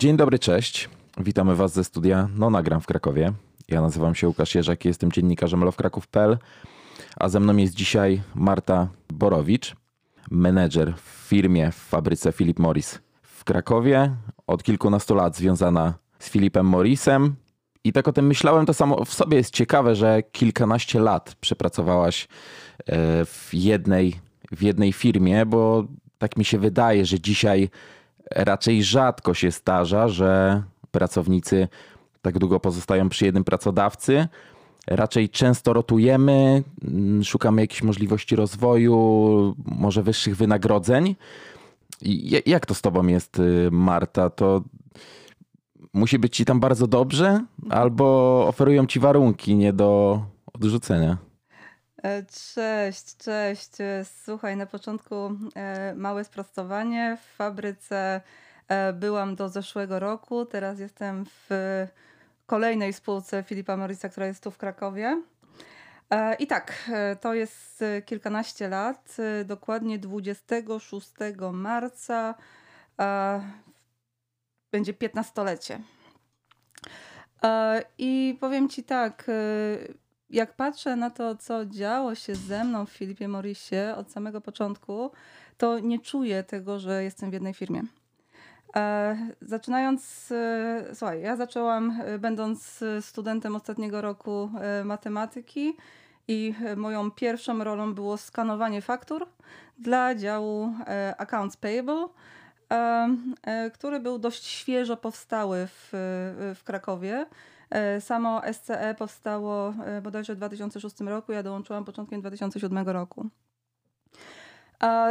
[0.00, 0.88] Dzień dobry, cześć.
[1.18, 3.32] Witamy Was ze studia No Nagram w Krakowie.
[3.68, 6.38] Ja nazywam się Łukasz Jerzak, jestem dziennikarzem lowkraków.pl,
[7.16, 9.76] a ze mną jest dzisiaj Marta Borowicz,
[10.30, 14.16] menedżer w firmie w fabryce Philip Morris w Krakowie.
[14.46, 17.34] Od kilkunastu lat związana z Filipem Morrisem.
[17.84, 22.28] I tak o tym myślałem, to samo w sobie jest ciekawe, że kilkanaście lat przepracowałaś
[22.86, 24.20] e, w jednej,
[24.52, 25.84] w jednej firmie, bo
[26.18, 27.70] tak mi się wydaje, że dzisiaj
[28.30, 31.68] raczej rzadko się zdarza, że pracownicy
[32.22, 34.28] tak długo pozostają przy jednym pracodawcy.
[34.86, 41.16] Raczej często rotujemy, mm, szukamy jakichś możliwości rozwoju, może wyższych wynagrodzeń.
[42.46, 44.30] Jak to z tobą jest, y, Marta?
[44.30, 44.62] To
[45.92, 48.04] musi być ci tam bardzo dobrze, albo
[48.48, 50.20] oferują ci warunki nie do
[50.52, 51.29] odrzucenia?
[52.02, 52.22] E,
[52.54, 53.70] cześć, cześć.
[54.24, 55.14] Słuchaj, na początku
[55.54, 57.18] e, małe sprostowanie.
[57.22, 58.20] W fabryce
[58.68, 61.50] e, byłam do zeszłego roku, teraz jestem w
[62.46, 65.22] kolejnej spółce Filipa Morisa, która jest tu w Krakowie.
[66.38, 71.10] I tak, to jest kilkanaście lat, dokładnie 26
[71.52, 72.34] marca
[74.72, 75.80] będzie 15-lecie.
[77.98, 79.26] I powiem Ci tak,
[80.30, 85.10] jak patrzę na to, co działo się ze mną w Filipie Morrisie od samego początku,
[85.58, 87.82] to nie czuję tego, że jestem w jednej firmie.
[88.76, 94.50] E, zaczynając, e, słuchaj, ja zaczęłam e, będąc studentem ostatniego roku
[94.84, 95.76] matematyki
[96.28, 99.26] i moją pierwszą rolą było skanowanie faktur
[99.78, 100.74] dla działu
[101.18, 102.08] Accounts Payable,
[103.72, 105.88] który był dość świeżo powstały w,
[106.54, 107.26] w Krakowie.
[107.70, 113.26] E, samo SCE powstało e, bodajże w 2006 roku, ja dołączyłam początkiem 2007 roku.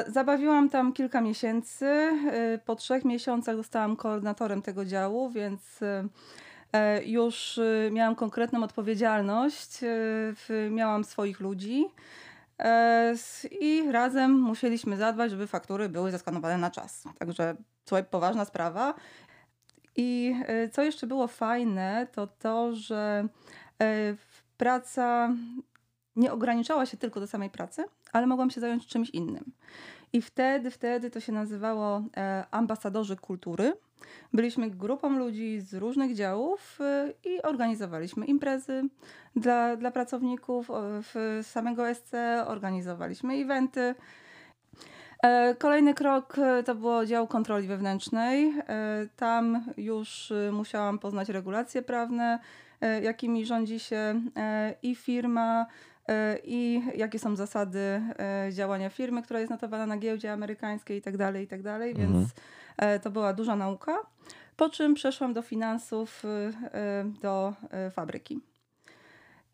[0.08, 1.86] Zabawiłam tam kilka miesięcy.
[1.86, 5.80] E, po trzech miesiącach zostałam koordynatorem tego działu, więc
[7.06, 7.60] już
[7.92, 9.80] miałam konkretną odpowiedzialność.
[10.70, 11.86] Miałam swoich ludzi
[13.62, 17.04] i razem musieliśmy zadbać, żeby faktury były zeskanowane na czas.
[17.20, 17.56] Także
[17.86, 18.94] słuchaj, poważna sprawa.
[19.96, 23.28] I e, co jeszcze było fajne, to to, że
[23.82, 24.16] e,
[24.58, 25.34] praca
[26.16, 27.84] nie ograniczała się tylko do samej pracy,
[28.14, 29.52] ale mogłam się zająć czymś innym.
[30.14, 33.74] I wtedy, wtedy to się nazywało e, ambasadorzy kultury.
[34.34, 36.80] Byliśmy grupą ludzi z różnych działów
[37.26, 38.84] i organizowaliśmy imprezy
[39.36, 42.12] dla, dla pracowników w samego SC,
[42.48, 43.96] organizowaliśmy eventy.
[45.24, 48.54] E, kolejny krok e, to było dział kontroli wewnętrznej.
[48.70, 52.40] E, tam już musiałam poznać regulacje prawne,
[53.02, 54.22] jakimi rządzi się
[54.84, 55.66] i firma,
[56.44, 58.02] i jakie są zasady
[58.52, 62.28] działania firmy, która jest notowana na giełdzie amerykańskiej itd., tak itd., tak więc
[62.78, 63.00] mhm.
[63.00, 63.98] to była duża nauka.
[64.56, 66.24] Po czym przeszłam do finansów,
[67.22, 67.54] do
[67.92, 68.40] fabryki.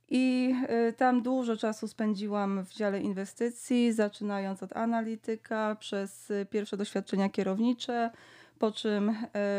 [0.09, 0.55] I
[0.89, 7.29] y, tam dużo czasu spędziłam w dziale inwestycji, zaczynając od analityka, przez y, pierwsze doświadczenia
[7.29, 8.11] kierownicze,
[8.59, 9.15] po czym y,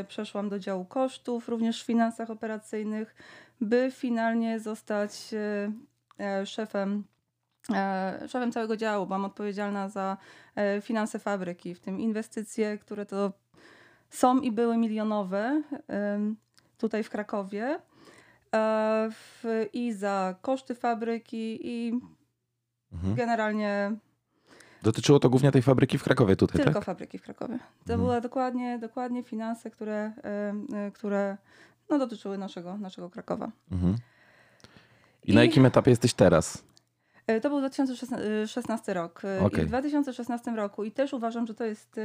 [0.08, 3.14] przeszłam do działu kosztów, również w finansach operacyjnych,
[3.60, 5.34] by finalnie zostać
[6.20, 7.04] e, szefem
[7.74, 9.06] e, szefem całego działu.
[9.06, 10.16] Byłam odpowiedzialna za
[10.56, 13.32] e, finanse fabryki, w tym inwestycje, które to
[14.10, 15.62] są i były milionowe
[16.78, 17.78] tutaj w Krakowie.
[18.54, 22.00] E, w, i za koszty fabryki i
[22.92, 23.14] mhm.
[23.14, 23.96] generalnie
[24.82, 26.84] Dotyczyło to głównie tej fabryki w Krakowie tutaj, Tylko tak?
[26.84, 27.58] fabryki w Krakowie.
[27.58, 28.00] To mhm.
[28.00, 30.12] były dokładnie, dokładnie finanse, które,
[30.88, 31.36] y, które
[31.88, 33.50] no, dotyczyły naszego, naszego Krakowa.
[33.72, 33.96] Mhm.
[35.24, 36.64] I, I, na jakim etapie jesteś teraz?
[37.26, 39.22] E, to był 2016 rok.
[39.40, 39.62] Okay.
[39.62, 42.00] I w 2016 roku, i też uważam, że to jest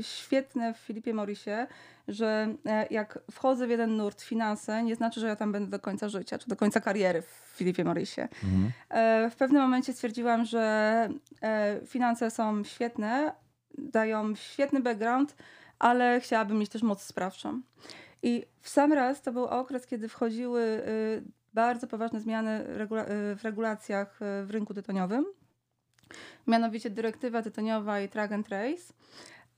[0.00, 1.66] świetne w Filipie Morrisie,
[2.08, 5.78] że e, jak wchodzę w jeden nurt finanse, nie znaczy, że ja tam będę do
[5.78, 8.28] końca życia, czy do końca kariery w Filipie Morrisie.
[8.44, 8.72] Mhm.
[8.88, 11.08] E, w pewnym momencie stwierdziłam, że
[11.86, 13.32] finanse są świetne,
[13.78, 15.36] dają świetny background,
[15.78, 17.60] ale chciałabym mieć też moc sprawczą.
[18.22, 23.36] I w sam raz to był okres, kiedy wchodziły y, bardzo poważne zmiany regula y,
[23.36, 25.24] w regulacjach y, w rynku tytoniowym.
[26.46, 28.92] Mianowicie dyrektywa tytoniowa i track and trace.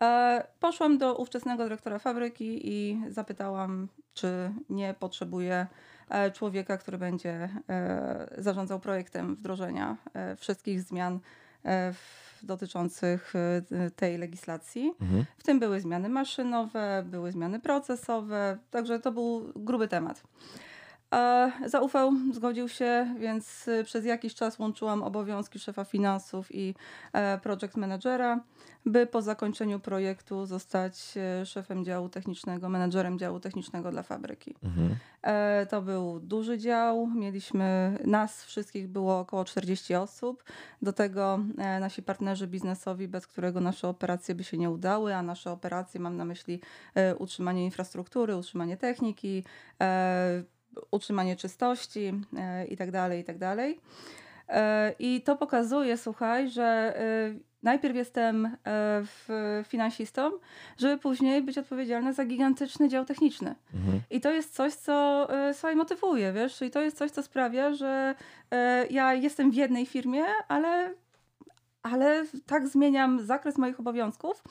[0.03, 5.67] E, poszłam do ówczesnego dyrektora fabryki i zapytałam, czy nie potrzebuje
[6.09, 9.97] e, człowieka, który będzie e, zarządzał projektem wdrożenia
[10.37, 11.21] wszystkich zmian
[12.43, 13.33] dotyczących
[13.97, 14.95] tej legislacji.
[15.00, 15.25] Mhm.
[15.38, 20.23] W tym były zmiany maszynowe, były zmiany procesowe, także to był gruby temat.
[21.67, 26.75] Zaufał, zgodził się, więc y, przez jakiś czas łączyłam obowiązki szefa finansów i
[27.12, 28.41] e, project managera,
[28.87, 34.55] by po zakończeniu projektu zostać e, szefem działu technicznego, menedżerem działu technicznego dla fabryki.
[34.62, 34.97] Mhm.
[35.23, 37.06] E, To był duży dział.
[37.06, 40.44] Mieliśmy, nas wszystkich było około 40 osób.
[40.82, 41.38] Do tego
[41.81, 46.17] nasi partnerzy biznesowi, bez którego nasze operacje by się nie udały, a nasze operacje mam
[46.17, 46.61] na myśli
[47.19, 49.44] utrzymanie infrastruktury, utrzymanie techniki,
[50.91, 53.81] utrzymanie czystości e, i tak dalej, i tak dalej.
[54.49, 56.63] E, I to pokazuje, słuchaj, że
[56.99, 58.57] e, najpierw jestem
[59.69, 60.31] finansistą,
[60.79, 63.55] żeby później być odpowiedzialna za gigantyczny dział techniczny.
[63.75, 64.01] Mhm.
[64.11, 66.63] I to jest coś, co słuchaj, motywuje, wiesz?
[66.63, 68.15] I to jest coś, co sprawia, że
[68.91, 70.95] ja jestem w jednej firmie, ale,
[71.83, 74.43] ale tak zmieniam zakres moich obowiązków,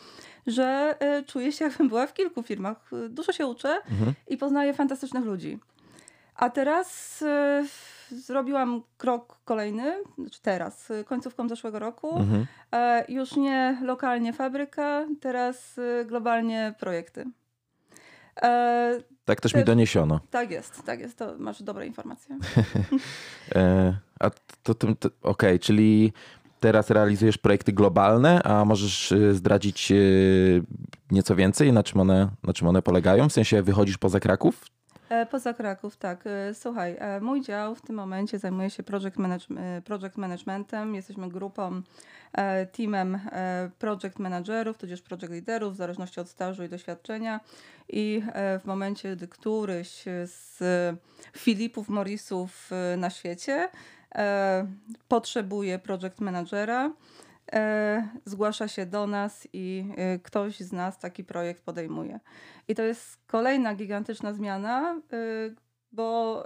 [0.48, 0.96] że
[1.28, 2.90] czuję się, jakbym była w kilku firmach.
[3.10, 4.14] Dużo się uczę Mhm.
[4.28, 5.60] i poznaję fantastycznych ludzi.
[6.42, 7.66] A teraz e,
[8.12, 12.18] zrobiłam krok kolejny, znaczy teraz, e, końcówką zeszłego roku.
[12.20, 12.46] Mhm.
[12.72, 17.26] E, już nie lokalnie fabryka, teraz e, globalnie projekty.
[18.42, 20.20] E, Tak też mi Też- doniesiono.
[20.32, 22.38] tak jest, tak jest, to masz dobre informacje.
[23.56, 24.30] E, a
[24.64, 26.14] to, to, to okej, czyli
[26.60, 29.96] teraz realizujesz projekty globalne, a możesz e, zdradzić e,
[31.12, 33.30] nieco więcej, na czym, one, na czym one polegają?
[33.30, 34.66] W sensie wychodzisz poza Kraków?
[35.12, 36.28] E, Poza Kraków, tak.
[36.28, 39.46] E, Słuchaj, e, mój dział w tym momencie zajmuje się project, manage,
[39.86, 40.96] project managementem.
[40.96, 41.82] Jesteśmy grupą,
[42.72, 43.20] teamem
[43.80, 47.40] project managerów, tudzież project liderów, w zależności od stażu i doświadczenia.
[47.90, 48.24] I
[48.60, 50.60] w momencie, gdy któryś z
[51.38, 53.70] Filipów, Morrisów e, na świecie
[55.08, 56.92] potrzebuje project managera,
[58.26, 62.20] zgłasza się do nas i e, ktoś z nas taki projekt podejmuje.
[62.68, 65.56] I to jest kolejna gigantyczna zmiana, y,
[65.92, 66.46] bo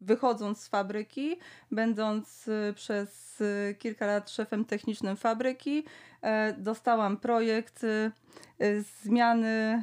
[0.00, 1.36] wychodząc z fabryki,
[1.70, 3.42] będąc przez
[3.78, 5.84] kilka lat szefem technicznym fabryki,
[6.22, 7.86] e, dostałam projekt
[9.02, 9.82] zmiany,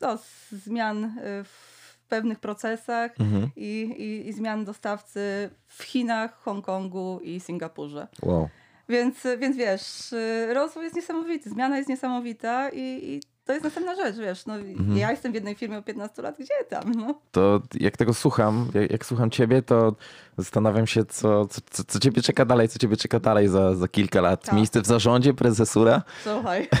[0.00, 0.18] no,
[0.52, 3.50] zmian w pewnych procesach Mhm.
[3.56, 8.08] i, i, i zmian dostawcy w Chinach, Hongkongu i Singapurze.
[8.22, 8.48] Wow.
[8.88, 10.14] Więc, więc wiesz,
[10.54, 14.46] rozwój jest niesamowity, zmiana jest niesamowita i, i to jest następna rzecz, wiesz.
[14.46, 14.96] No, Mhm.
[14.96, 16.92] Ja jestem w jednej firmie od 15 lat, gdzie tam?
[16.92, 17.14] No.
[17.32, 19.94] To jak tego słucham, jak, jak słucham ciebie, to
[20.38, 23.88] zastanawiam się, co, co, co, co ciebie czeka dalej, co ciebie czeka dalej za, za
[23.88, 24.44] kilka lat.
[24.44, 24.54] Tak.
[24.54, 26.02] Miejsce w zarządzie, prezesura?
[26.22, 26.68] Słuchaj.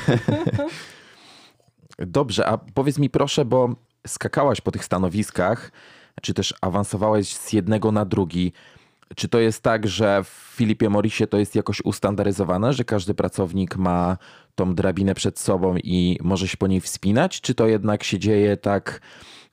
[1.98, 3.74] Dobrze, a powiedz mi proszę, bo
[4.06, 5.72] skakałaś po tych stanowiskach,
[6.22, 8.52] czy też awansowałaś z jednego na drugi.
[9.16, 13.76] Czy to jest tak, że w Filipie Morrisie to jest jakoś ustandaryzowane, że każdy pracownik
[13.76, 14.16] ma
[14.54, 17.40] tą drabinę przed sobą i może się po niej wspinać?
[17.40, 19.00] Czy to jednak się dzieje tak,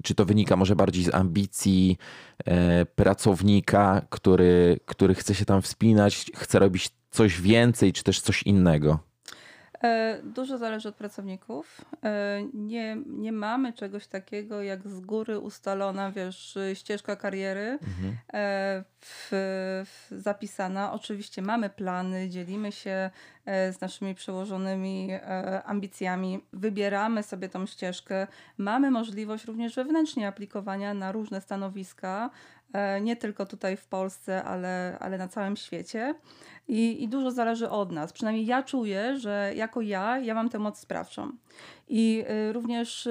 [0.04, 1.98] czy to wynika może bardziej z ambicji
[2.46, 8.44] e, pracownika, który, który chce się tam wspinać, chce robić coś więcej, czy też coś
[8.44, 9.11] innego?
[9.84, 11.82] E, Dużo zależy od pracowników.
[12.04, 17.80] E, Nie, nie mamy czegoś takiego jak z góry ustalona, wiesz, ścieżka kariery
[18.34, 19.28] e, w,
[19.86, 20.94] w, zapisana.
[20.94, 23.10] Oczywiście mamy plany, dzielimy się
[23.46, 25.10] z naszymi przełożonymi
[25.66, 28.28] ambicjami, wybieramy sobie tą ścieżkę.
[28.58, 32.30] Mamy możliwość również wewnętrznie aplikowania na różne stanowiska,
[33.02, 36.16] nie tylko tutaj w Polsce, ale, ale na całym świecie.
[36.68, 38.14] I, I dużo zależy od nas.
[38.14, 41.32] Przynajmniej ja czuję, że jako ja, ja mam tę moc sprawczą.
[41.94, 43.10] I y, również y,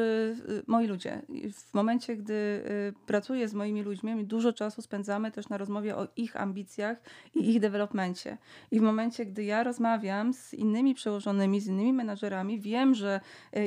[0.49, 1.23] y, moi ludzie.
[1.53, 2.63] W momencie, gdy
[3.07, 7.03] pracuję z moimi ludźmi, dużo czasu spędzamy też na rozmowie o ich ambicjach
[7.35, 8.39] i ich developmencie.
[8.71, 13.21] I w momencie, gdy ja rozmawiam z innymi przełożonymi, z innymi menadżerami, wiem, że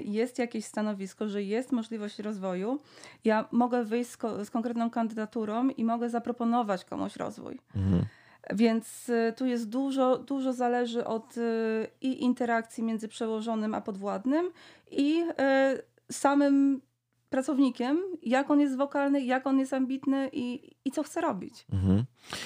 [0.05, 2.79] jest jakieś stanowisko, że jest możliwość rozwoju,
[3.25, 7.59] ja mogę wyjść z, ko- z konkretną kandydaturą i mogę zaproponować komuś rozwój.
[7.75, 8.05] Mhm.
[8.53, 14.51] Więc y, tu jest dużo, dużo zależy od y, i interakcji między przełożonym a podwładnym
[14.91, 16.81] i y, samym
[17.29, 21.65] pracownikiem, jak on jest wokalny, jak on jest ambitny i, i co chce robić.
[21.73, 22.03] Mhm.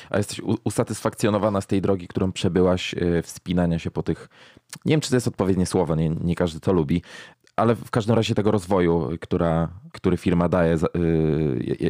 [0.09, 4.29] A jesteś usatysfakcjonowana z tej drogi, którą przebyłaś, wspinania się po tych.
[4.85, 7.01] Nie wiem, czy to jest odpowiednie słowo, nie, nie każdy to lubi,
[7.55, 10.77] ale w każdym razie tego rozwoju, która, który firma daje,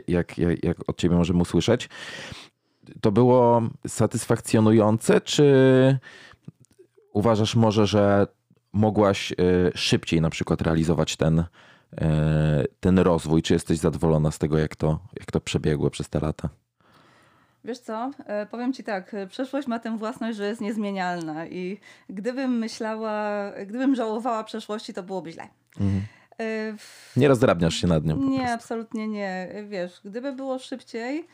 [0.08, 1.90] jak, jak, jak od ciebie możemy usłyszeć.
[3.02, 6.00] To było satysfakcjonujące, czy
[7.14, 8.28] uważasz może, że
[8.74, 11.36] mogłaś yy, szybciej na przykład realizować ten,
[11.92, 12.08] yy,
[12.80, 13.42] ten rozwój?
[13.42, 16.50] Czy jesteś zadowolona z tego, jak to, jak to przebiegło przez te lata?
[17.68, 21.80] Wiesz co, e, powiem ci tak, e, przeszłość ma tę własność, że jest niezmienialna i
[22.10, 23.32] gdybym myślała,
[23.66, 25.48] gdybym żałowała przeszłości, to byłoby źle.
[25.80, 26.02] Mhm.
[27.18, 28.18] Nie rozdrabniasz się nad nią.
[28.18, 29.50] Nie, absolutnie nie.
[29.70, 31.26] Wiesz, gdyby było szybciej, e,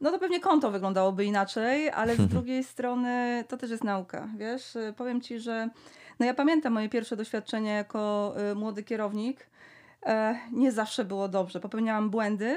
[0.00, 4.28] no to pewnie konto wyglądałoby inaczej, ale z drugiej strony to też jest nauka.
[4.36, 5.68] Wiesz, powiem ci, że
[6.20, 9.46] no ja pamiętam moje pierwsze doświadczenie jako y, młody kierownik.
[10.06, 11.60] E, nie zawsze było dobrze.
[11.60, 12.56] Popełniałam błędy,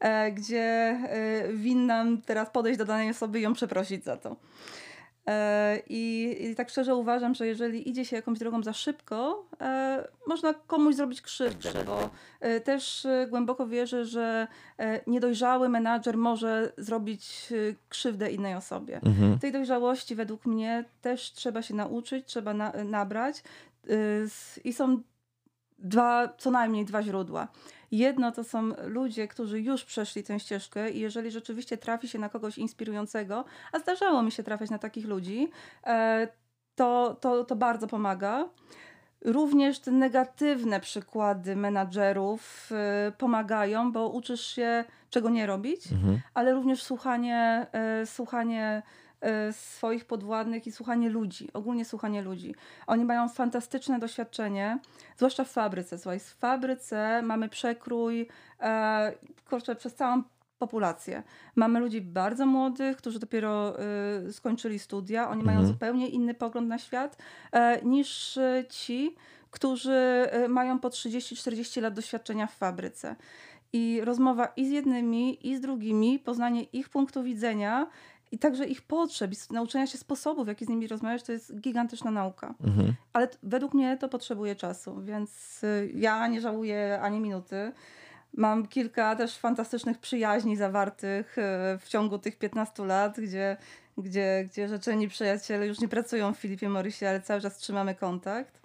[0.00, 0.98] e, gdzie
[1.54, 4.36] winnam teraz podejść do danej osoby i ją przeprosić za to.
[5.26, 10.08] E, I, I, tak szczerze uważam, że jeżeli idzie się jakąś drogą za szybko, e,
[10.26, 12.10] można komuś zrobić krzywdę, bo
[12.40, 14.46] e, też głęboko wierzę, że
[15.06, 17.52] niedojrzały menadżer może zrobić
[17.88, 19.00] krzywdę innej osobie.
[19.02, 19.38] Mhm.
[19.38, 23.42] Tej dojrzałości według mnie też trzeba się nauczyć, trzeba na, nabrać.
[24.64, 25.02] I są
[25.78, 27.48] dwa, co najmniej dwa źródła.
[27.90, 32.28] Jedno to są ludzie, którzy już przeszli tę ścieżkę i jeżeli rzeczywiście trafi się na
[32.28, 35.50] kogoś inspirującego, a zdarzało mi się trafiać na takich ludzi,
[35.86, 36.28] e,
[36.74, 38.48] to, to, to bardzo pomaga.
[39.24, 42.70] Również te negatywne przykłady menadżerów
[43.08, 46.20] y, pomagają, bo uczysz się, czego nie robić, mhm.
[46.34, 47.66] ale również słuchanie,
[48.02, 48.82] y, słuchanie
[49.52, 52.54] swoich podwładnych i słuchanie ludzi, ogólnie słuchanie ludzi.
[52.86, 54.78] Oni mają fantastyczne doświadczenie,
[55.16, 55.98] zwłaszcza w fabryce.
[55.98, 58.28] Słuchaj, w fabryce mamy przekrój,
[58.60, 59.12] e,
[59.48, 60.22] kurczę, przez całą
[60.60, 61.22] populację.
[61.56, 63.76] Mamy ludzi bardzo młodych, którzy dopiero
[64.28, 65.30] y, skończyli studia.
[65.30, 65.56] Oni mhm.
[65.56, 67.16] mają zupełnie inny pogląd na świat
[67.52, 69.16] e, niż ci,
[69.50, 73.16] którzy y, mają po 30-40 lat doświadczenia w fabryce.
[73.72, 77.86] I rozmowa i z jednymi, i z drugimi, poznanie ich punktu widzenia
[78.32, 81.60] i także ich potrzeb, i nauczenia się sposobów, w jaki z nimi rozmawiać, to jest
[81.60, 82.54] gigantyczna nauka.
[82.64, 82.94] Mhm.
[83.12, 87.72] Ale według mnie to potrzebuje czasu, więc y, ja nie żałuję ani minuty.
[88.34, 91.42] Mam kilka też fantastycznych przyjaźni zawartych y,
[91.78, 93.56] w ciągu tych 15 lat, gdzie,
[93.98, 98.60] gdzie, gdzie rzeczeni przyjaciele już nie pracują w Filipie Morysie, ale cały czas trzymamy kontakt.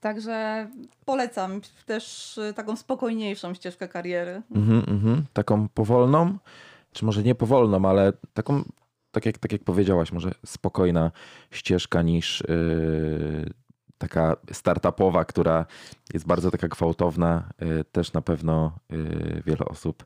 [0.00, 0.68] Także
[1.04, 4.42] polecam też y, taką spokojniejszą ścieżkę kariery.
[4.54, 5.24] Mhm, mhm.
[5.32, 6.38] Taką powolną,
[6.92, 8.64] czy może nie powolną, ale taką
[9.10, 11.10] tak jak, tak jak powiedziałaś, może spokojna
[11.50, 13.50] ścieżka niż yy,
[13.98, 15.66] taka startupowa, która
[16.12, 17.48] jest bardzo taka gwałtowna.
[17.60, 20.04] Yy, też na pewno yy, wiele osób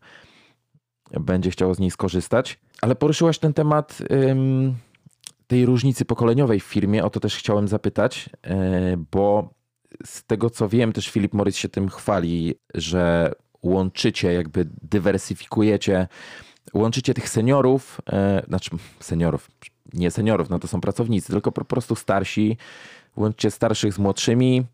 [1.21, 2.61] będzie chciało z niej skorzystać.
[2.83, 3.99] Ale poruszyłaś ten temat
[5.47, 7.05] tej różnicy pokoleniowej w firmie.
[7.05, 9.55] O to też chciałem zapytać, yy, bo
[10.05, 13.33] z tego co wiem, też Filip Morris się tym chwali, że
[13.63, 16.09] łączycie, jakby dywersyfikujecie
[16.75, 19.51] łączycie tych seniorów, e, znaczy seniorów,
[19.93, 22.57] nie seniorów, no to są pracownicy, tylko po prostu starsi,
[23.17, 24.67] łączycie starszych z młodszymi,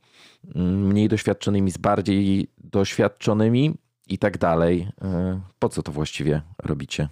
[0.54, 3.74] mm, mniej doświadczonymi z bardziej doświadczonymi
[4.08, 4.88] i tak dalej.
[5.02, 7.08] E, po co to właściwie robicie?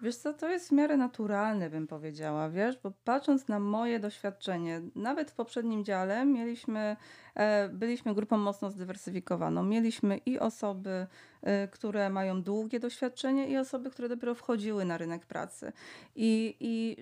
[0.00, 4.82] Wiesz co, to jest w miarę naturalne, bym powiedziała, wiesz, bo patrząc na moje doświadczenie,
[4.94, 6.96] nawet w poprzednim dziale mieliśmy,
[7.34, 9.62] e, byliśmy grupą mocno zdywersyfikowaną.
[9.62, 11.06] Mieliśmy i osoby,
[11.42, 15.72] e, które mają długie doświadczenie i osoby, które dopiero wchodziły na rynek pracy.
[16.16, 16.96] I, i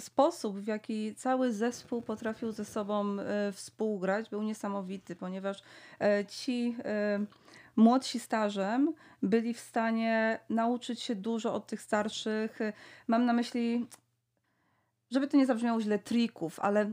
[0.00, 5.62] sposób, w jaki cały zespół potrafił ze sobą e, współgrać, był niesamowity, ponieważ
[6.28, 6.76] ci
[7.76, 12.58] młodsi stażem byli w stanie nauczyć się dużo od tych starszych.
[13.08, 13.86] Mam na myśli
[15.14, 16.88] żeby to nie zabrzmiało źle, trików, ale e,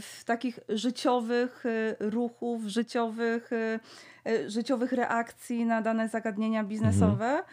[0.00, 7.26] w takich życiowych e, ruchów, życiowych, e, życiowych reakcji na dane zagadnienia biznesowe.
[7.26, 7.44] Mhm.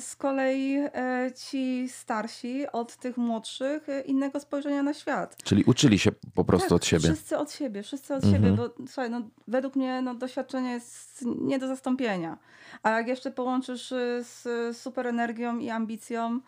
[0.00, 0.78] Z kolei
[1.36, 5.36] ci starsi od tych młodszych innego spojrzenia na świat.
[5.44, 7.04] Czyli uczyli się po prostu tak, od siebie.
[7.04, 8.42] Wszyscy od siebie, wszyscy od mhm.
[8.42, 12.38] siebie, bo słuchaj, no, według mnie no, doświadczenie jest nie do zastąpienia.
[12.82, 13.88] A jak jeszcze połączysz
[14.20, 16.40] z super energią i ambicją,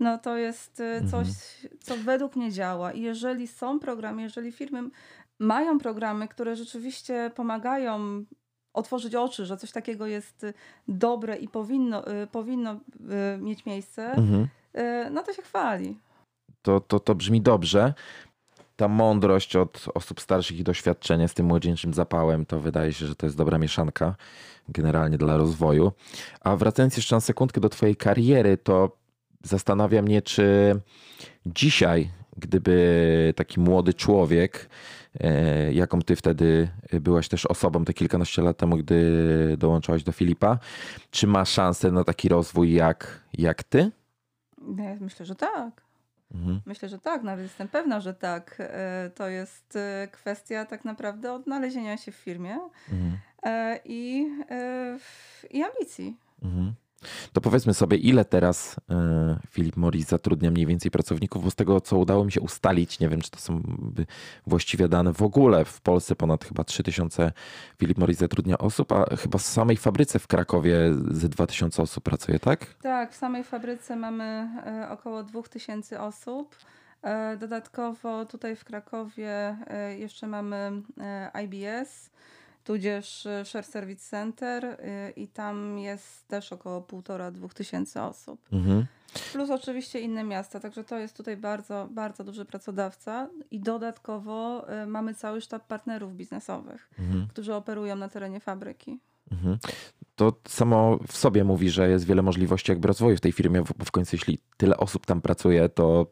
[0.00, 1.80] no to jest y, coś, mhm.
[1.80, 2.92] co według mnie działa.
[2.92, 4.90] I jeżeli są programy, jeżeli firmy
[5.38, 8.24] mają programy, które rzeczywiście pomagają
[8.74, 10.54] otworzyć oczy, że coś takiego jest y,
[10.88, 12.80] dobre i powinno, y, powinno
[13.38, 14.48] mieć miejsce, mhm.
[15.10, 15.98] no to się chwali.
[16.62, 17.94] To, to, to brzmi dobrze.
[18.76, 23.16] Ta mądrość od osób starszych i doświadczenie z tym młodzieńczym zapałem, to wydaje się, że
[23.16, 24.14] to jest dobra mieszanka
[24.68, 25.92] generalnie dla rozwoju.
[26.40, 28.96] A wracając jeszcze na sekundkę do Twojej kariery, to
[29.46, 30.76] zastanawia mnie, czy
[31.46, 34.68] dzisiaj, gdyby taki młody człowiek,
[35.20, 40.58] e, jaką ty wtedy byłaś też osobą te kilkanaście lat temu, gdy dołączałaś do Filipa,
[41.10, 43.90] czy ma szansę na taki rozwój jak, jak ty?
[44.78, 45.86] Ja myślę, że tak.
[46.34, 46.60] Mhm.
[46.66, 48.56] Myślę, że tak, nawet jestem pewna, że tak.
[48.58, 52.58] E, to jest e, kwestia tak naprawdę odnalezienia się w firmie
[52.92, 53.18] mhm.
[53.84, 54.28] i,
[55.50, 56.16] i ambicji.
[56.42, 56.74] Mhm.
[57.32, 61.80] To powiedzmy sobie, ile teraz e, Philip Morris zatrudnia mniej więcej pracowników, bo z tego,
[61.80, 63.62] co udało mi się ustalić, nie wiem, czy to są
[64.46, 67.32] właściwie dane w ogóle, w Polsce ponad chyba 3000
[67.78, 70.76] Philip Morris zatrudnia osób, a chyba w samej fabryce w Krakowie
[71.10, 72.74] ze 2000 osób pracuje, tak?
[72.82, 76.56] Tak, w samej fabryce mamy e, około 2000 osób.
[77.02, 79.56] E, dodatkowo tutaj w Krakowie
[79.98, 80.82] jeszcze mamy
[81.44, 82.10] IBS,
[82.66, 84.80] tudzież Share Service Center
[85.16, 88.40] i tam jest też około półtora, dwóch tysięcy osób.
[88.52, 88.86] Mhm.
[89.32, 95.14] Plus oczywiście inne miasta, także to jest tutaj bardzo, bardzo duży pracodawca i dodatkowo mamy
[95.14, 97.26] cały sztab partnerów biznesowych, mhm.
[97.28, 99.00] którzy operują na terenie fabryki.
[99.32, 99.58] Mhm
[100.16, 103.84] to samo w sobie mówi, że jest wiele możliwości jakby rozwoju w tej firmie, bo
[103.84, 106.06] w końcu jeśli tyle osób tam pracuje, to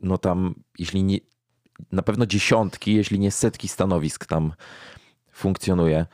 [0.00, 1.18] no tam, jeśli nie,
[1.92, 4.52] na pewno dziesiątki, jeśli nie setki stanowisk tam
[5.38, 6.06] funkcjonuje.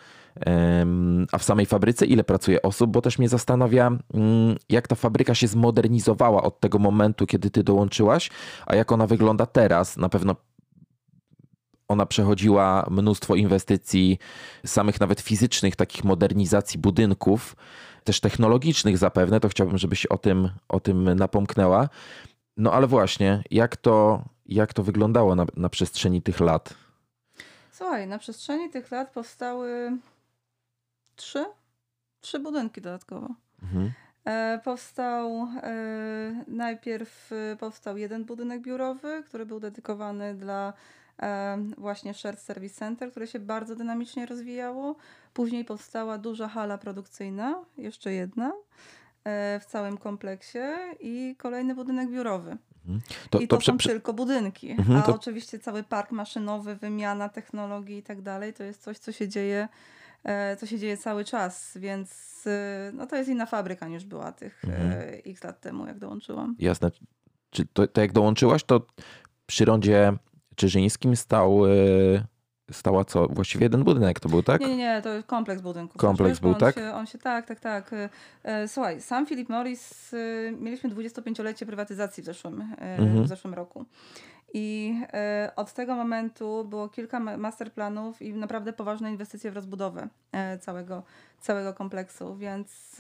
[1.33, 2.91] A w samej fabryce ile pracuje osób?
[2.91, 7.63] Bo też mnie zastanawia, mm, jak ta fabryka się zmodernizowała od tego momentu, kiedy ty
[7.63, 8.31] dołączyłaś,
[8.67, 9.97] a jak ona wygląda teraz.
[9.97, 10.37] Na pewno
[11.89, 14.19] ona przechodziła mnóstwo inwestycji,
[14.67, 17.57] samych nawet fizycznych, takich modernizacji budynków,
[18.05, 21.89] też technologicznych zapewne, to chciałbym, żebyś o tym, o tym napomknęła.
[22.57, 26.84] No ale właśnie, jak to, jak to wyglądało na, na przestrzeni tych lat?
[27.75, 29.99] Słuchaj, na przestrzeni tych lat powstały
[31.17, 31.45] trzy,
[32.21, 33.29] trzy budynki dodatkowo.
[33.63, 33.93] Mhm.
[34.25, 40.73] E, powstał e, najpierw e, powstał jeden budynek biurowy, który był dedykowany dla
[41.79, 44.97] właśnie Shared Service Center, które się bardzo dynamicznie rozwijało.
[45.33, 48.53] Później powstała duża hala produkcyjna, jeszcze jedna
[49.25, 50.59] e, w całym kompleksie
[51.01, 52.57] i kolejny budynek biurowy.
[52.85, 53.01] Mhm.
[53.31, 53.91] To, I to, to są prze...
[53.91, 54.71] tylko budynki.
[54.71, 55.15] Mhm, A to...
[55.15, 59.69] oczywiście cały park maszynowy, wymiana technologii i tak dalej, to jest coś, co się dzieje
[60.25, 64.33] e, co się dzieje cały czas, więc e, no to jest inna fabryka niż była
[64.33, 64.93] tych mhm.
[65.27, 66.57] x lat temu, jak dołączyłam.
[66.59, 66.91] Jasne.
[67.51, 68.87] Czy to, to jak dołączyłaś, to
[69.47, 70.13] przy rondzie
[70.57, 71.71] Czyżyńskim stał, e,
[72.73, 73.29] stała co?
[73.29, 74.61] Właściwie jeden budynek to był, tak?
[74.61, 76.01] Nie, nie, nie to jest kompleks budynków.
[76.01, 76.75] Kompleks był, on tak?
[76.75, 77.93] Się, on się, tak, tak, tak.
[77.93, 78.09] E,
[78.43, 80.15] e, słuchaj, sam Philip Morris,
[80.61, 83.25] mieliśmy 25-lecie prywatyzacji w zeszłym, mhm.
[83.25, 83.85] w zeszłym roku.
[84.57, 85.01] I
[85.57, 90.09] od tego momentu było kilka masterplanów i naprawdę poważne inwestycje w rozbudowę
[90.61, 91.03] całego,
[91.41, 92.97] całego kompleksu, więc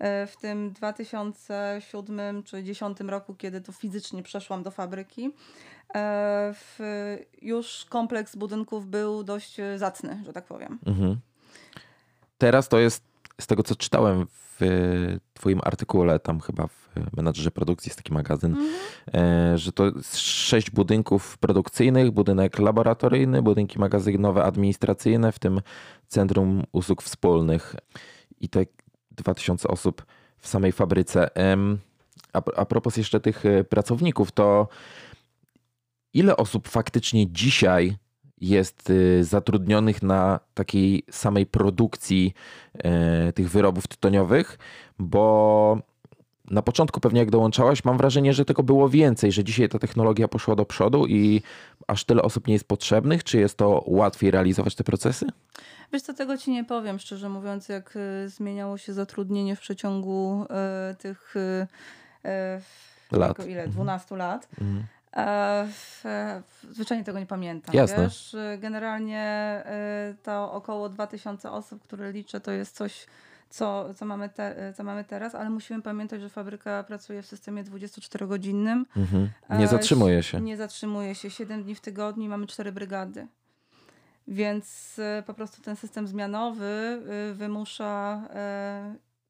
[0.00, 5.32] w tym 2007 czy 2010 roku, kiedy to fizycznie przeszłam do fabryki,
[5.94, 6.78] E, w,
[7.42, 10.78] już kompleks budynków był dość zacny, że tak powiem.
[10.86, 11.16] Mhm.
[12.38, 13.04] Teraz to jest,
[13.40, 14.60] z tego co czytałem w
[15.34, 18.70] Twoim artykule, tam chyba w menadżerze produkcji jest taki magazyn, mhm.
[19.14, 25.60] E, że to jest sześć budynków produkcyjnych, budynek laboratoryjny, budynki magazynowe, administracyjne, w tym
[26.08, 27.76] Centrum Usług Wspólnych
[28.40, 28.64] i te
[29.16, 30.06] 2000 osób
[30.38, 31.30] w samej fabryce.
[32.56, 34.68] A, propos jeszcze tych e, pracowników, to
[36.14, 37.96] ile osób faktycznie dzisiaj
[38.40, 42.34] jest y, zatrudnionych na takiej samej produkcji
[42.74, 44.58] e, tych wyrobów tytoniowych,
[44.98, 45.78] bo
[46.50, 50.28] na początku pewnie jak dołączałaś, mam wrażenie, że tego było więcej, że dzisiaj ta technologia
[50.28, 51.42] poszła do przodu i
[51.86, 53.24] aż tyle osób nie jest potrzebnych.
[53.24, 55.26] Czy jest to łatwiej realizować te procesy?
[55.92, 60.46] Wiesz co, tego ci nie powiem, szczerze mówiąc, jak y, zmieniało się zatrudnienie w przeciągu
[60.92, 61.34] y, tych
[63.12, 63.46] lat.
[63.46, 63.68] ile?
[63.68, 64.18] 12 mhm.
[64.18, 64.48] lat.
[64.60, 64.84] Mhm.
[65.16, 67.74] E, zwyczajnie tego nie pamiętam.
[67.74, 68.04] Jasne.
[68.04, 68.36] Wiesz?
[68.58, 73.06] Generalnie e, to około 2000 osób, które liczę, to jest coś,
[73.54, 77.64] co, co, mamy te, co mamy teraz, ale musimy pamiętać, że fabryka pracuje w systemie
[77.64, 78.84] 24-godzinnym.
[78.96, 79.30] Mhm.
[79.50, 80.40] Nie zatrzymuje się.
[80.40, 81.30] Nie zatrzymuje się.
[81.30, 83.26] 7 dni w tygodniu mamy 4 brygady.
[84.28, 87.02] Więc e, po prostu ten system zmianowy
[87.34, 88.22] wymusza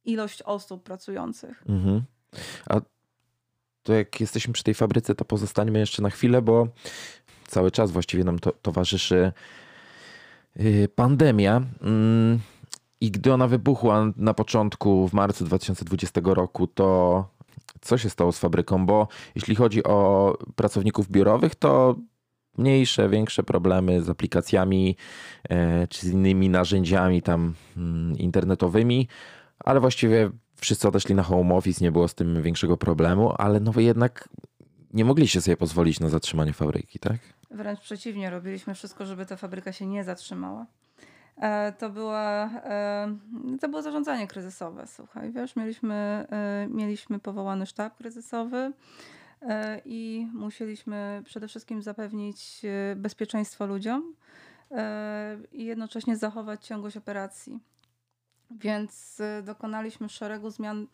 [0.04, 1.64] ilość osób pracujących.
[1.68, 2.02] Mhm.
[2.66, 2.80] A
[3.82, 6.68] to jak jesteśmy przy tej fabryce, to pozostańmy jeszcze na chwilę, bo
[7.46, 9.32] cały czas właściwie nam to, towarzyszy
[10.60, 11.62] y, pandemia.
[13.04, 17.28] I gdy ona wybuchła na początku, w marcu 2020 roku, to
[17.80, 18.86] co się stało z fabryką?
[18.86, 21.96] Bo jeśli chodzi o pracowników biurowych, to
[22.58, 24.96] mniejsze, większe problemy z aplikacjami
[25.48, 29.08] e, czy z innymi narzędziami tam mm, internetowymi,
[29.58, 33.72] ale właściwie wszyscy odeszli na home office, nie było z tym większego problemu, ale no
[33.76, 34.28] jednak
[34.92, 37.18] nie mogliście sobie pozwolić na zatrzymanie fabryki, tak?
[37.50, 40.66] Wręcz przeciwnie, robiliśmy wszystko, żeby ta fabryka się nie zatrzymała.
[41.36, 43.16] E, to, była, e,
[43.60, 48.72] to było zarządzanie kryzysowe, słuchaj, wiesz, mieliśmy, e, mieliśmy powołany sztab kryzysowy
[49.84, 52.62] i musieliśmy przede wszystkim zapewnić
[52.96, 54.14] bezpieczeństwo ludziom
[55.52, 57.58] i jednocześnie zachować ciągłość operacji.
[58.50, 60.86] Więc dokonaliśmy szeregu zmian,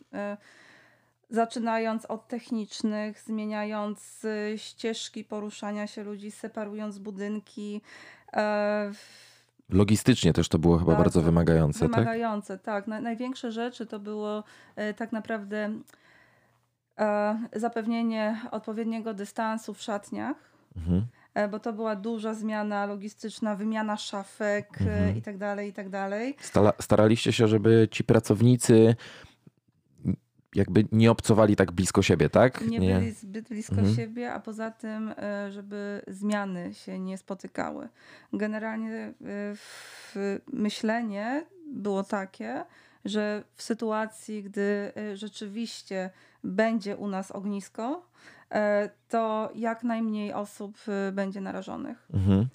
[1.29, 4.25] zaczynając od technicznych, zmieniając
[4.57, 7.81] ścieżki poruszania się ludzi, separując budynki.
[9.71, 11.89] Logistycznie też to było chyba bardzo, Bardzo wymagające, tak?
[11.91, 12.87] Wymagające, tak.
[12.87, 14.43] Na, największe rzeczy to było
[14.75, 15.69] e, tak naprawdę
[16.99, 20.37] e, zapewnienie odpowiedniego dystansu w szatniach,
[20.77, 21.05] Mhm.
[21.33, 25.17] e, bo to była duża zmiana logistyczna, wymiana szafek Mhm.
[25.17, 26.35] i tak dalej, i tak dalej.
[26.39, 28.95] Stala, staraliście się, żeby ci pracownicy
[30.55, 32.61] jakby nie obcowali tak blisko siebie, tak?
[32.61, 33.95] Nie, byli zbyt blisko Mhm.
[33.95, 37.89] siebie, a poza tym, e, żeby zmiany się nie spotykały.
[38.33, 39.13] Generalnie e,
[40.53, 42.65] myślenie było takie,
[43.05, 46.09] że w sytuacji, gdy e, rzeczywiście
[46.43, 48.11] będzie u nas ognisko,
[49.09, 50.77] to jak najmniej osób
[51.11, 52.07] będzie narażonych.
[52.13, 52.47] Mhm.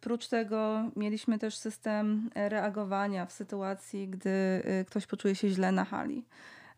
[0.00, 6.24] Prócz tego mieliśmy też system reagowania w sytuacji, gdy ktoś poczuje się źle na hali.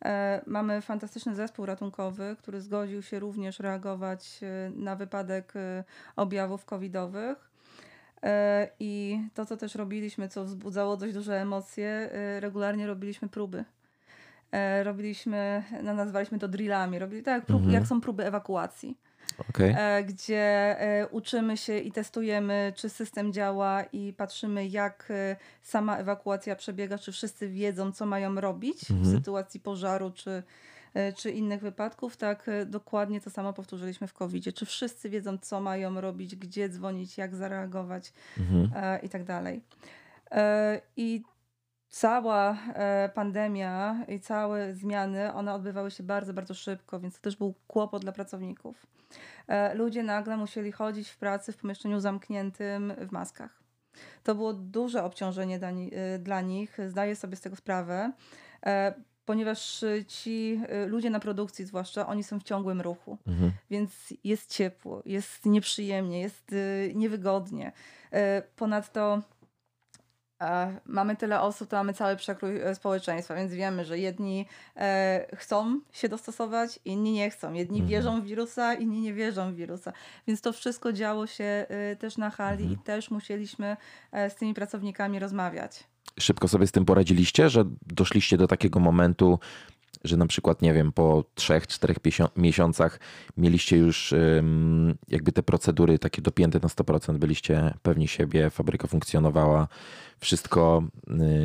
[0.05, 5.85] E, Mamy fantastyczny zespół ratunkowy, który zgodził się również reagować e, na wypadek e,
[6.17, 7.51] objawów covidowych.
[8.81, 12.11] I to, co też robiliśmy, co wzbudzało dość duże emocje,
[12.41, 13.65] regularnie robiliśmy próby.
[14.83, 17.75] Robiliśmy, no, nazwaliśmy to drillami, robili tak, prób, Mhm.
[17.75, 18.97] jak są próby ewakuacji
[19.39, 19.75] Okej.
[19.79, 25.97] e, gdzie e, uczymy się i testujemy, czy system działa i patrzymy, jak e, sama
[25.97, 29.17] ewakuacja przebiega, czy wszyscy wiedzą, co mają robić w Mhm.
[29.17, 30.43] sytuacji pożaru, czy,
[31.17, 32.17] czy innych wypadków.
[32.17, 37.19] Tak, dokładnie to samo powtórzyliśmy w covid Czy wszyscy wiedzą, co mają robić, gdzie dzwonić,
[37.19, 38.71] jak zareagować Mhm.
[39.03, 39.61] i tak dalej.
[40.97, 41.23] I
[41.91, 47.37] cała e, pandemia i całe zmiany, one odbywały się bardzo, bardzo szybko, więc to też
[47.37, 48.87] był kłopot dla pracowników.
[49.49, 53.61] E, Ludzie nagle musieli chodzić w pracy w pomieszczeniu zamkniętym w maskach.
[54.23, 55.59] To było duże obciążenie
[56.19, 58.13] dla, e, nich, zdaję sobie z tego sprawę,
[59.25, 63.53] ponieważ ci ludzie na produkcji zwłaszcza, oni są w ciągłym ruchu Mhm.
[63.71, 66.55] więc jest ciepło, jest nieprzyjemnie, jest
[66.95, 67.73] niewygodnie.
[68.57, 69.23] Ponadto
[70.87, 75.81] mamy tyle osób, to mamy cały przekrój e, społeczeństwa, więc wiemy, że jedni e, chcą
[75.93, 77.53] się dostosować, inni nie chcą.
[77.53, 77.89] Jedni Mhm.
[77.91, 79.93] wierzą w wirusa, inni nie wierzą w wirusa.
[80.27, 81.67] Więc to wszystko działo się
[81.99, 82.81] też na hali Mhm.
[82.81, 83.77] i też musieliśmy
[84.13, 85.85] e, z tymi pracownikami rozmawiać.
[86.21, 89.39] Szybko sobie z tym poradziliście, że doszliście do takiego momentu,
[90.05, 93.01] że na przykład, nie wiem, po trzech, czterech piesio- miesiącach
[93.37, 94.15] mieliście już
[95.09, 99.69] jakby te procedury takie dopięte na 100%, byliście pewni siebie, fabryka funkcjonowała,
[100.21, 100.83] wszystko,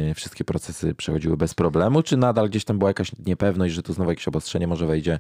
[0.10, 3.94] y, wszystkie procesy przechodziły bez problemu, czy nadal gdzieś tam była jakaś niepewność, że tu
[3.94, 5.20] znowu jakieś obostrzenie może wejdzie,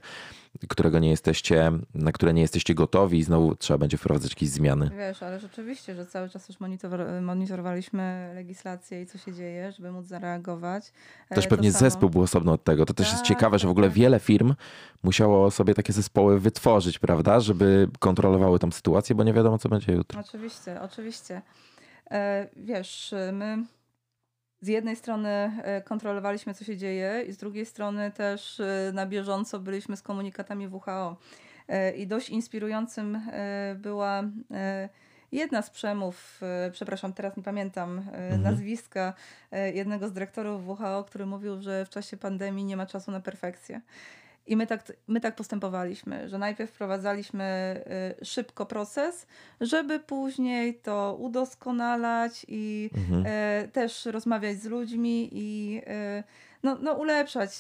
[0.69, 4.91] którego nie jesteście, na które nie jesteście gotowi i znowu trzeba będzie wprowadzać jakieś zmiany?
[4.97, 9.91] Wiesz, ale rzeczywiście, że cały czas już monitor- monitorowaliśmy legislację i co się dzieje, żeby
[9.91, 10.91] móc zareagować.
[11.29, 12.85] E, Też to pewnie samo- zespół był osobno od tego.
[12.85, 13.95] To też jest Tak, ciekawe, że w ogóle tak.
[13.97, 14.53] wiele firm
[15.03, 19.93] musiało sobie takie zespoły wytworzyć, prawda, żeby kontrolowały tą sytuację, bo nie wiadomo, co będzie
[19.93, 20.19] jutro.
[20.19, 21.41] Oczywiście, oczywiście.
[22.11, 23.65] E, wiesz, my
[24.61, 29.05] z jednej strony e, kontrolowaliśmy, co się dzieje, i z drugiej strony też e, na
[29.05, 31.17] bieżąco byliśmy z komunikatami WHO.
[31.67, 33.21] E, I dość inspirującym
[33.75, 34.23] była
[35.31, 36.41] jedna z przemów,
[36.71, 38.41] przepraszam, teraz nie pamiętam Mhm.
[38.41, 39.13] nazwiska
[39.73, 43.81] jednego z dyrektorów WHO, który mówił, że w czasie pandemii nie ma czasu na perfekcję.
[44.47, 47.75] I my tak, my tak postępowaliśmy, że najpierw wprowadzaliśmy
[48.21, 49.27] y, szybko proces,
[49.61, 53.23] żeby później to udoskonalać i Mhm.
[53.27, 56.23] e, też rozmawiać z ludźmi i e,
[56.63, 57.51] no, no ulepszać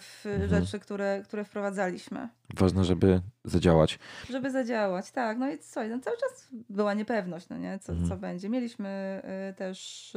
[0.00, 0.48] w Mhm.
[0.50, 3.98] rzeczy, które, które wprowadzaliśmy, Ważne, żeby zadziałać.
[4.30, 5.10] żeby zadziałać.
[5.10, 8.08] Tak, no i co, no cały czas była niepewność, no nie, co, Mhm.
[8.08, 8.48] co będzie.
[8.48, 9.22] Mieliśmy
[9.56, 10.12] też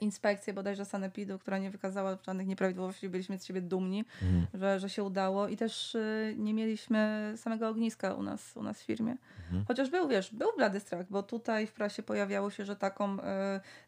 [0.00, 4.46] inspekcję bodajże sanepidu, która nie wykazała żadnych nieprawidłowości, byliśmy z siebie dumni Mhm.
[4.54, 8.80] że, że się udało i też y, nie mieliśmy samego ogniska u nas, u nas
[8.82, 9.16] w firmie.
[9.46, 9.64] Mhm.
[9.68, 13.16] Chociaż był, wiesz, był blady strach, bo tutaj w prasie pojawiało się, że taką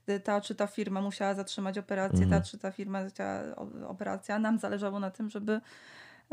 [0.08, 2.42] y, ta czy ta firma musiała zatrzymać operację, Mhm.
[2.42, 5.60] ta czy ta firma chciała o- operację, a nam zależało na tym, żeby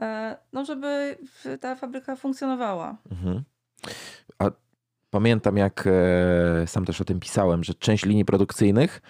[0.02, 1.18] e, no, żeby
[1.60, 2.98] ta fabryka funkcjonowała.
[3.12, 3.44] Mhm.
[4.40, 4.52] A
[5.10, 9.02] pamiętam, jak e, sam też o tym pisałem, że część linii produkcyjnych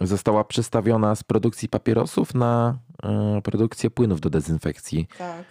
[0.00, 5.08] została przestawiona z produkcji papierosów na e, produkcję płynów do dezynfekcji.
[5.18, 5.44] Tak,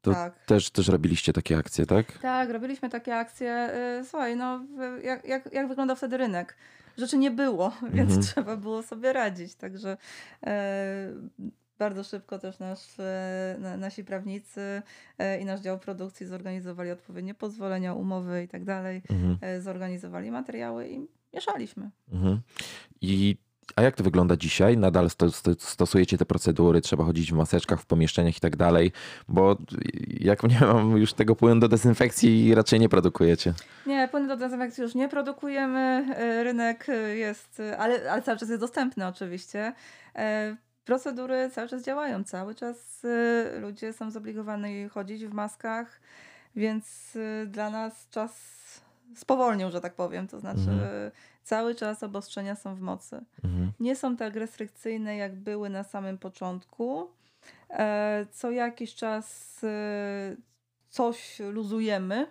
[0.00, 0.44] To tak.
[0.46, 2.18] Też, też robiliście takie akcje, tak?
[2.18, 3.70] Tak, robiliśmy takie akcje.
[4.00, 4.60] y, Słuchaj, no
[5.04, 6.56] jak, jak, jak wyglądał wtedy rynek?
[6.98, 8.22] Rzeczy nie było, więc Mhm.
[8.22, 9.54] trzeba było sobie radzić.
[9.54, 9.96] Także
[10.46, 11.06] e,
[11.78, 14.82] bardzo szybko też nasz, e, na- nasi prawnicy
[15.18, 19.02] e, i nasz dział produkcji zorganizowali odpowiednie pozwolenia, umowy i tak dalej.
[19.10, 19.38] Mhm.
[19.40, 21.90] E, zorganizowali materiały i mieszaliśmy.
[22.12, 22.40] Mhm.
[23.00, 23.36] I
[23.76, 24.76] A jak to wygląda dzisiaj?
[24.76, 28.92] Nadal sto, sto, stosujecie te procedury, trzeba chodzić w maseczkach w pomieszczeniach i tak dalej,
[29.28, 29.56] bo
[30.20, 33.54] jak nie mam już tego płynu do dezynfekcji raczej nie produkujecie.
[33.86, 36.06] Nie, płyny do dezynfekcji już nie produkujemy.
[36.16, 39.72] E, rynek jest, ale, ale cały czas jest dostępny oczywiście.
[40.16, 46.00] E, procedury cały czas działają, cały czas e, ludzie są zobligowani chodzić w maskach,
[46.56, 48.32] więc dla nas czas
[49.14, 50.28] spowolnił, że tak powiem.
[50.28, 51.10] To znaczy, mhm.
[51.42, 53.20] Cały czas obostrzenia są w mocy.
[53.44, 53.72] Mhm.
[53.80, 57.10] Nie są tak restrykcyjne, jak były na samym początku.
[57.70, 60.36] E, co jakiś czas e,
[60.88, 62.26] coś luzujemy,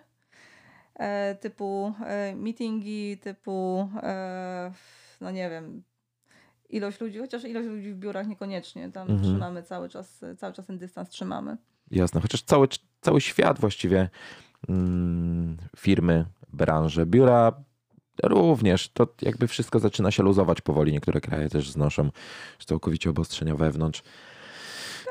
[0.94, 1.94] e, typu
[2.36, 3.88] meetingi, typu,
[5.20, 5.82] no nie wiem,
[6.68, 8.92] ilość ludzi, chociaż ilość ludzi w biurach niekoniecznie.
[8.92, 9.22] Tam mhm.
[9.22, 11.56] trzymamy cały czas, cały czas ten dystans trzymamy.
[11.90, 12.68] Jasne, chociaż cały,
[13.00, 14.10] cały świat właściwie
[14.68, 17.06] mm, firmy branżę.
[17.06, 17.52] Biura
[18.22, 18.88] również.
[18.88, 20.92] To jakby wszystko zaczyna się luzować powoli.
[20.92, 22.10] Niektóre kraje też znoszą
[22.66, 24.02] całkowicie obostrzenia wewnątrz.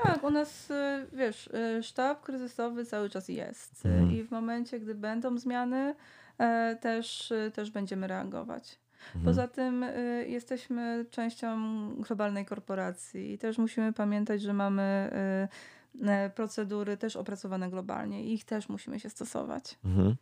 [0.03, 4.11] Tak, u nas, y, wiesz, y, sztab kryzysowy cały czas jest mhm.
[4.11, 5.95] i w momencie, gdy będą zmiany,
[6.37, 8.79] e, też, też będziemy reagować.
[9.05, 9.25] Mhm.
[9.25, 9.85] Poza tym
[10.27, 11.57] jesteśmy częścią
[11.95, 15.09] globalnej korporacji i też musimy pamiętać, że mamy
[16.01, 19.79] e, procedury też opracowane globalnie i ich też musimy się stosować.
[19.85, 20.15] Mhm.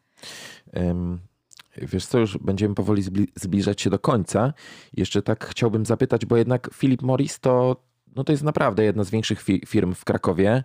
[1.78, 3.04] Wiesz co, już będziemy powoli
[3.36, 4.54] zbliżać się do końca.
[4.94, 7.76] Jeszcze tak chciałbym zapytać, bo jednak Philip Morris to,
[8.16, 10.64] no to jest naprawdę jedna z większych fi firm w Krakowie.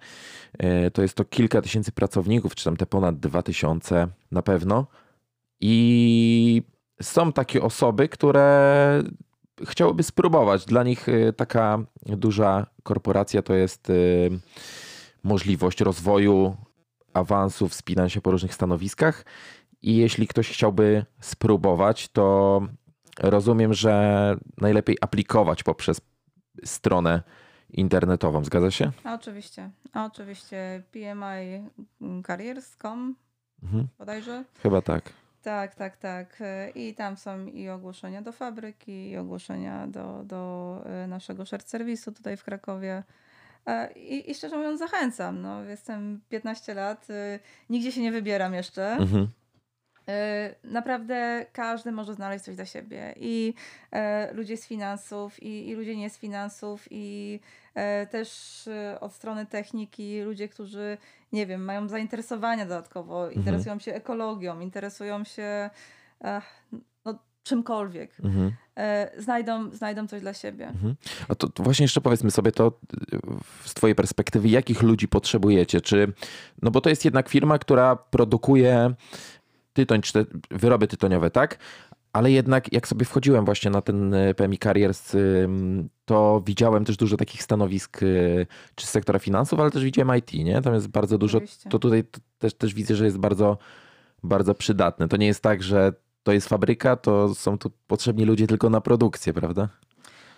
[0.59, 4.87] E, to jest to kilka tysięcy pracowników, czy tam te ponad dwa tysiące na pewno.
[5.61, 6.63] I
[7.03, 9.03] są takie osoby, które
[9.65, 10.65] chciałyby spróbować.
[10.65, 13.95] Dla nich e, taka duża korporacja to jest e,
[15.23, 16.57] możliwość rozwoju
[17.15, 19.25] awansu, wspinania się po różnych stanowiskach.
[19.85, 22.61] I jeśli ktoś chciałby spróbować, to
[23.21, 26.01] rozumiem, że najlepiej aplikować poprzez
[26.65, 27.23] stronę
[27.71, 28.45] internetową.
[28.45, 28.91] Zgadza się?
[29.05, 29.71] Oczywiście.
[29.95, 30.83] Oczywiście
[31.99, 33.17] pmicareers.com
[33.63, 33.89] mhm.
[33.99, 34.45] bodajże.
[34.63, 35.13] Chyba tak.
[35.43, 36.43] Tak, tak, tak.
[36.75, 42.13] I tam są i ogłoszenia do fabryki, i ogłoszenia do, do e, naszego shared serwisu
[42.13, 43.03] tutaj w Krakowie.
[43.67, 45.43] E, I, I szczerze mówiąc, zachęcam.
[45.43, 48.93] No, jestem 15 lat, y, nigdzie się nie wybieram jeszcze.
[48.93, 49.29] Mhm.
[50.09, 53.15] E, naprawdę każdy może znaleźć coś dla siebie.
[53.17, 53.55] I
[53.93, 57.41] e, ludzie z finansów, i, i ludzie nie z finansów, i
[58.11, 58.69] też
[59.01, 60.99] od strony techniki, ludzie, którzy,
[61.33, 63.41] nie wiem, mają zainteresowania dodatkowo, mhm.
[63.41, 65.71] interesują się ekologią, interesują się
[67.45, 68.53] czymkolwiek, mhm.
[68.77, 70.67] E, znajdą, znajdą coś dla siebie.
[70.67, 70.95] Mhm.
[71.29, 72.73] A to, to, właśnie jeszcze powiedzmy sobie to
[73.65, 75.81] z twojej perspektywy, jakich ludzi potrzebujecie?
[75.81, 76.13] Czy,
[76.63, 78.95] no bo to jest jednak firma, która produkuje
[79.75, 81.59] tytoń, czy te wyroby tytoniowe, tak?
[82.13, 85.17] Ale jednak jak sobie wchodziłem właśnie na ten e, PMI Careers,
[86.05, 88.07] to widziałem też dużo takich stanowisk e,
[88.75, 90.63] czy z sektora finansów, ale też widziałem IT, nie?
[90.63, 91.71] Tam jest bardzo dużo, Oczywiście.
[91.71, 92.05] to tutaj
[92.39, 93.59] też, też widzę, że jest bardzo,
[94.23, 95.09] bardzo przydatne.
[95.09, 98.81] To nie jest tak, że to jest fabryka, to są tu potrzebni ludzie tylko na
[98.81, 99.69] produkcję, prawda?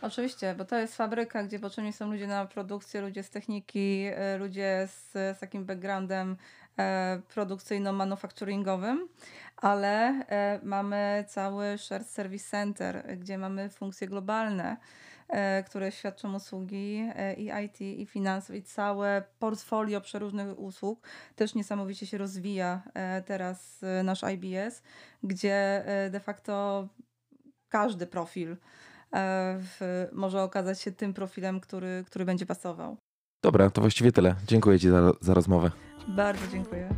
[0.03, 4.39] Oczywiście, bo to jest fabryka, gdzie potrzebni są ludzie na produkcję, ludzie z techniki, e,
[4.39, 6.37] ludzie z, z takim backgroundem
[6.79, 9.09] e, produkcyjno-manufacturingowym,
[9.57, 14.77] ale e, mamy cały shared service center, gdzie mamy funkcje globalne
[15.29, 22.07] E, które świadczą usługi i IT, i finansów, i całe portfolio przeróżnych usług też niesamowicie
[22.07, 22.83] się rozwija
[23.27, 24.83] teraz nasz IBS,
[25.23, 26.89] gdzie de facto
[27.69, 28.57] każdy profil
[30.13, 32.97] może okazać się tym profilem, który, który będzie pasował.
[33.47, 34.35] Dobra, to właściwie tyle.
[34.47, 35.71] Dziękuję Ci za, za rozmowę.
[36.09, 36.89] Bardzo dziękuję.